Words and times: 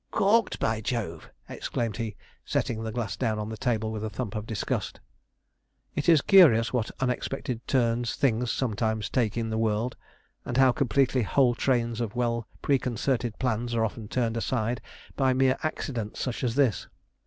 'Corked, 0.09 0.59
by 0.59 0.81
Jove!' 0.81 1.29
exclaimed 1.47 1.97
he, 1.97 2.15
setting 2.43 2.81
the 2.81 2.91
glass 2.91 3.15
down 3.15 3.37
on 3.37 3.49
the 3.49 3.55
table 3.55 3.91
with 3.91 4.03
a 4.03 4.09
thump 4.09 4.33
of 4.35 4.47
disgust. 4.47 4.99
It 5.93 6.09
is 6.09 6.21
curious 6.23 6.73
what 6.73 6.89
unexpected 6.99 7.61
turns 7.67 8.15
things 8.15 8.51
sometimes 8.51 9.11
take 9.11 9.37
in 9.37 9.51
the 9.51 9.59
world, 9.59 9.95
and 10.43 10.57
how 10.57 10.71
completely 10.71 11.21
whole 11.21 11.53
trains 11.53 12.01
of 12.01 12.15
well 12.15 12.47
preconcerted 12.63 13.37
plans 13.37 13.75
are 13.75 13.85
often 13.85 14.07
turned 14.07 14.37
aside 14.37 14.81
by 15.15 15.33
mere 15.33 15.59
accidents 15.61 16.19
such 16.19 16.43
as 16.43 16.55
this. 16.55 16.87